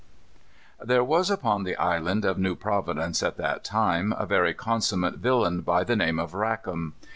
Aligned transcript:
There 0.83 1.03
was 1.03 1.29
upon 1.29 1.63
the 1.63 1.75
island 1.75 2.25
of 2.25 2.39
New 2.39 2.55
Providence, 2.55 3.21
at 3.21 3.37
that 3.37 3.63
time, 3.63 4.11
a 4.17 4.25
very 4.25 4.55
consummate 4.55 5.19
villain 5.19 5.61
by 5.61 5.83
the 5.83 5.95
name 5.95 6.17
of 6.17 6.31
Rackam. 6.33 6.93